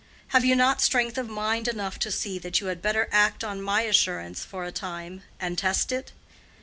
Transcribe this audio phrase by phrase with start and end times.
[0.29, 3.61] Have you not strength of mind enough to see that you had better act on
[3.61, 6.11] my assurance for a time, and test it?